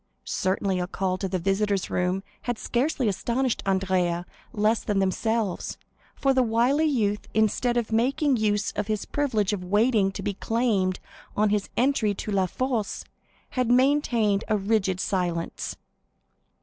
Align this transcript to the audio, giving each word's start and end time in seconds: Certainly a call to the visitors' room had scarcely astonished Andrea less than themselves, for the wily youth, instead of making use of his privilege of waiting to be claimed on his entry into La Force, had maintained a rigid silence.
Certainly 0.25 0.79
a 0.79 0.87
call 0.87 1.19
to 1.19 1.27
the 1.29 1.37
visitors' 1.37 1.91
room 1.91 2.23
had 2.49 2.57
scarcely 2.57 3.07
astonished 3.07 3.61
Andrea 3.67 4.25
less 4.51 4.83
than 4.83 4.97
themselves, 4.97 5.77
for 6.15 6.33
the 6.33 6.41
wily 6.41 6.85
youth, 6.87 7.27
instead 7.35 7.77
of 7.77 7.91
making 7.91 8.35
use 8.37 8.71
of 8.71 8.87
his 8.87 9.05
privilege 9.05 9.53
of 9.53 9.63
waiting 9.63 10.11
to 10.13 10.23
be 10.23 10.33
claimed 10.33 10.99
on 11.37 11.49
his 11.51 11.69
entry 11.77 12.09
into 12.09 12.31
La 12.31 12.47
Force, 12.47 13.05
had 13.49 13.69
maintained 13.69 14.43
a 14.47 14.57
rigid 14.57 14.99
silence. 14.99 15.75